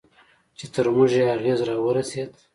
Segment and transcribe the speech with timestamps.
[0.57, 2.31] چې تر موږ یې اغېز راورسېد.